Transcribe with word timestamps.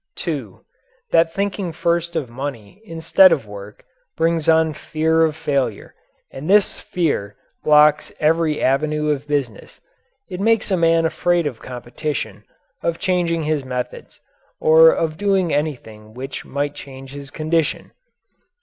(2) 0.15 0.65
That 1.11 1.31
thinking 1.31 1.71
first 1.71 2.15
of 2.15 2.27
money 2.27 2.81
instead 2.85 3.31
of 3.31 3.45
work 3.45 3.85
brings 4.17 4.49
on 4.49 4.73
fear 4.73 5.21
of 5.23 5.35
failure 5.35 5.93
and 6.31 6.49
this 6.49 6.79
fear 6.79 7.35
blocks 7.63 8.11
every 8.19 8.59
avenue 8.59 9.11
of 9.11 9.27
business 9.27 9.79
it 10.27 10.39
makes 10.39 10.71
a 10.71 10.75
man 10.75 11.05
afraid 11.05 11.45
of 11.45 11.61
competition, 11.61 12.43
of 12.81 12.97
changing 12.97 13.43
his 13.43 13.63
methods, 13.63 14.19
or 14.59 14.89
of 14.89 15.17
doing 15.17 15.53
anything 15.53 16.15
which 16.15 16.45
might 16.45 16.73
change 16.73 17.11
his 17.13 17.29
condition. 17.29 17.91